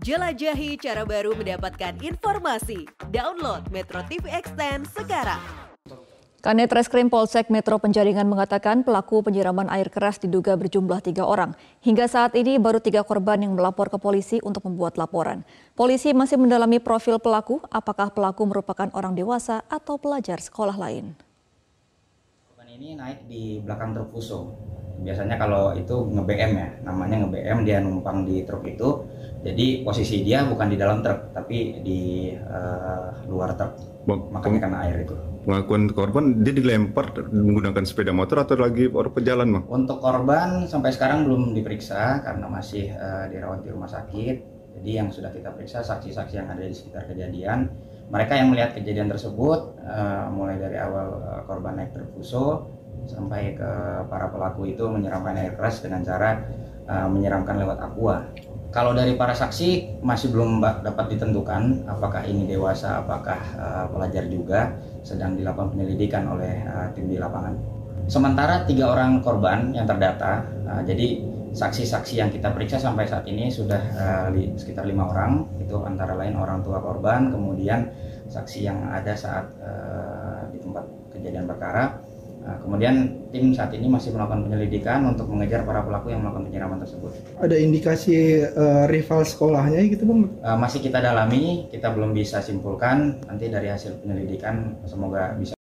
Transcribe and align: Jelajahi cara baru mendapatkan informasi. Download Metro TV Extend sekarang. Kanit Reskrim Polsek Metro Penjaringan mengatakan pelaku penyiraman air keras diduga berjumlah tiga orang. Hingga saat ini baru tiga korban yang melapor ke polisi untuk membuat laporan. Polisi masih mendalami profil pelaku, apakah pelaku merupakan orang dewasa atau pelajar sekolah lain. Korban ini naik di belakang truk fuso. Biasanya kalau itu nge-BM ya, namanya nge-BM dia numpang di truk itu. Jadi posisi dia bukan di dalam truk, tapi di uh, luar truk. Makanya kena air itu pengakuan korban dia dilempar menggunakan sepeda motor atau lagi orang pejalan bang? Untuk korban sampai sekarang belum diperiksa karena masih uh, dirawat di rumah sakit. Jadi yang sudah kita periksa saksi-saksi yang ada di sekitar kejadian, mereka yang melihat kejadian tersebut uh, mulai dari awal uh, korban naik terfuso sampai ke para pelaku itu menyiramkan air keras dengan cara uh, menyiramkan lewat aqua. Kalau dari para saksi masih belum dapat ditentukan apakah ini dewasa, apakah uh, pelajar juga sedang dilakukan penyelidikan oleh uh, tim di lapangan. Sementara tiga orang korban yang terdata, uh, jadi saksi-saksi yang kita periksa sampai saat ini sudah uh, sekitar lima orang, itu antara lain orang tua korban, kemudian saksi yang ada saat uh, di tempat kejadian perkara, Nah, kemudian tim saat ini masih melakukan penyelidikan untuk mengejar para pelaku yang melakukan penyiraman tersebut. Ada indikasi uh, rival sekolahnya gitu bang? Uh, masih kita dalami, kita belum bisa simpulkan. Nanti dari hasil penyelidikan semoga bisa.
Jelajahi 0.00 0.80
cara 0.80 1.04
baru 1.04 1.36
mendapatkan 1.36 1.92
informasi. 2.00 2.88
Download 3.12 3.60
Metro 3.68 4.00
TV 4.08 4.32
Extend 4.32 4.88
sekarang. 4.88 5.44
Kanit 6.40 6.72
Reskrim 6.72 7.12
Polsek 7.12 7.52
Metro 7.52 7.76
Penjaringan 7.76 8.24
mengatakan 8.24 8.80
pelaku 8.80 9.20
penyiraman 9.20 9.68
air 9.68 9.92
keras 9.92 10.16
diduga 10.16 10.56
berjumlah 10.56 11.04
tiga 11.04 11.28
orang. 11.28 11.52
Hingga 11.84 12.08
saat 12.08 12.32
ini 12.32 12.56
baru 12.56 12.80
tiga 12.80 13.04
korban 13.04 13.44
yang 13.44 13.52
melapor 13.52 13.92
ke 13.92 14.00
polisi 14.00 14.40
untuk 14.40 14.64
membuat 14.64 14.96
laporan. 14.96 15.44
Polisi 15.76 16.16
masih 16.16 16.40
mendalami 16.40 16.80
profil 16.80 17.20
pelaku, 17.20 17.60
apakah 17.68 18.08
pelaku 18.08 18.48
merupakan 18.48 18.88
orang 18.96 19.12
dewasa 19.12 19.68
atau 19.68 20.00
pelajar 20.00 20.40
sekolah 20.40 20.80
lain. 20.80 21.12
Korban 22.48 22.72
ini 22.72 22.96
naik 22.96 23.28
di 23.28 23.60
belakang 23.60 23.92
truk 23.92 24.16
fuso. 24.16 24.56
Biasanya 25.00 25.40
kalau 25.40 25.72
itu 25.72 25.96
nge-BM 26.12 26.52
ya, 26.54 26.68
namanya 26.84 27.24
nge-BM 27.24 27.58
dia 27.64 27.80
numpang 27.80 28.28
di 28.28 28.44
truk 28.44 28.64
itu. 28.68 29.08
Jadi 29.40 29.80
posisi 29.80 30.20
dia 30.20 30.44
bukan 30.44 30.68
di 30.68 30.76
dalam 30.76 31.00
truk, 31.00 31.32
tapi 31.32 31.80
di 31.80 32.00
uh, 32.36 33.24
luar 33.28 33.56
truk. 33.56 33.72
Makanya 34.08 34.58
kena 34.68 34.78
air 34.84 35.08
itu 35.08 35.16
pengakuan 35.44 35.88
korban 35.90 36.44
dia 36.44 36.52
dilempar 36.52 37.16
menggunakan 37.32 37.84
sepeda 37.88 38.12
motor 38.12 38.44
atau 38.44 38.60
lagi 38.60 38.88
orang 38.92 39.14
pejalan 39.14 39.48
bang? 39.56 39.64
Untuk 39.72 39.98
korban 40.04 40.68
sampai 40.68 40.92
sekarang 40.92 41.24
belum 41.24 41.56
diperiksa 41.56 42.20
karena 42.20 42.46
masih 42.46 42.92
uh, 42.92 43.26
dirawat 43.32 43.64
di 43.64 43.68
rumah 43.72 43.88
sakit. 43.88 44.60
Jadi 44.80 44.90
yang 44.96 45.10
sudah 45.10 45.34
kita 45.34 45.50
periksa 45.50 45.82
saksi-saksi 45.82 46.34
yang 46.38 46.48
ada 46.48 46.62
di 46.62 46.72
sekitar 46.72 47.10
kejadian, 47.10 47.68
mereka 48.06 48.38
yang 48.38 48.54
melihat 48.54 48.70
kejadian 48.78 49.10
tersebut 49.10 49.76
uh, 49.82 50.30
mulai 50.30 50.56
dari 50.62 50.78
awal 50.78 51.20
uh, 51.20 51.42
korban 51.44 51.74
naik 51.74 51.90
terfuso 51.90 52.70
sampai 53.08 53.56
ke 53.56 53.70
para 54.08 54.28
pelaku 54.28 54.72
itu 54.72 54.84
menyiramkan 54.88 55.36
air 55.38 55.54
keras 55.56 55.80
dengan 55.80 56.04
cara 56.04 56.40
uh, 56.88 57.08
menyiramkan 57.08 57.56
lewat 57.60 57.78
aqua. 57.80 58.26
Kalau 58.70 58.94
dari 58.94 59.18
para 59.18 59.34
saksi 59.34 59.98
masih 59.98 60.30
belum 60.30 60.62
dapat 60.62 61.10
ditentukan 61.10 61.90
apakah 61.90 62.22
ini 62.22 62.46
dewasa, 62.46 63.02
apakah 63.02 63.40
uh, 63.58 63.84
pelajar 63.90 64.30
juga 64.30 64.78
sedang 65.02 65.34
dilakukan 65.34 65.74
penyelidikan 65.74 66.30
oleh 66.30 66.62
uh, 66.70 66.86
tim 66.94 67.10
di 67.10 67.18
lapangan. 67.18 67.58
Sementara 68.06 68.62
tiga 68.70 68.94
orang 68.94 69.26
korban 69.26 69.74
yang 69.74 69.90
terdata, 69.90 70.46
uh, 70.70 70.82
jadi 70.86 71.18
saksi-saksi 71.50 72.22
yang 72.22 72.30
kita 72.30 72.54
periksa 72.54 72.78
sampai 72.78 73.10
saat 73.10 73.26
ini 73.26 73.50
sudah 73.50 73.82
uh, 73.98 74.28
sekitar 74.54 74.86
lima 74.86 75.10
orang, 75.10 75.50
itu 75.58 75.74
antara 75.82 76.14
lain 76.14 76.38
orang 76.38 76.62
tua 76.62 76.78
korban, 76.78 77.34
kemudian 77.34 77.90
saksi 78.30 78.70
yang 78.70 78.86
ada 78.86 79.18
saat 79.18 79.50
uh, 79.58 80.46
di 80.54 80.62
tempat 80.62 80.86
kejadian 81.10 81.50
perkara, 81.50 81.98
Nah, 82.40 82.56
kemudian 82.64 83.20
tim 83.28 83.52
saat 83.52 83.76
ini 83.76 83.86
masih 83.86 84.16
melakukan 84.16 84.48
penyelidikan 84.48 85.04
untuk 85.04 85.28
mengejar 85.28 85.60
para 85.68 85.84
pelaku 85.84 86.08
yang 86.08 86.24
melakukan 86.24 86.48
penyiraman 86.48 86.80
tersebut. 86.80 87.12
Ada 87.36 87.56
indikasi 87.60 88.40
uh, 88.48 88.84
rival 88.88 89.28
sekolahnya 89.28 89.84
gitu 89.92 90.08
bang? 90.08 90.20
Uh, 90.40 90.56
masih 90.56 90.80
kita 90.80 91.04
dalami, 91.04 91.68
kita 91.68 91.92
belum 91.92 92.16
bisa 92.16 92.40
simpulkan. 92.40 93.20
Nanti 93.28 93.52
dari 93.52 93.68
hasil 93.68 94.00
penyelidikan 94.00 94.80
semoga 94.88 95.36
bisa. 95.36 95.59